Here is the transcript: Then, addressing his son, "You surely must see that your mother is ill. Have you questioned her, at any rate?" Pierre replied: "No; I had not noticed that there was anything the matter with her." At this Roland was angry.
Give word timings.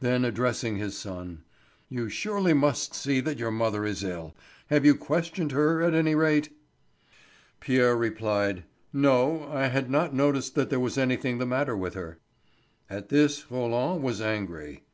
Then, 0.00 0.24
addressing 0.24 0.78
his 0.78 0.96
son, 0.96 1.42
"You 1.90 2.08
surely 2.08 2.54
must 2.54 2.94
see 2.94 3.20
that 3.20 3.38
your 3.38 3.50
mother 3.50 3.84
is 3.84 4.02
ill. 4.02 4.34
Have 4.68 4.86
you 4.86 4.94
questioned 4.94 5.52
her, 5.52 5.82
at 5.82 5.92
any 5.92 6.14
rate?" 6.14 6.48
Pierre 7.60 7.94
replied: 7.94 8.64
"No; 8.94 9.46
I 9.52 9.66
had 9.66 9.90
not 9.90 10.14
noticed 10.14 10.54
that 10.54 10.70
there 10.70 10.80
was 10.80 10.96
anything 10.96 11.36
the 11.36 11.44
matter 11.44 11.76
with 11.76 11.92
her." 11.92 12.18
At 12.88 13.10
this 13.10 13.50
Roland 13.50 14.02
was 14.02 14.22
angry. 14.22 14.84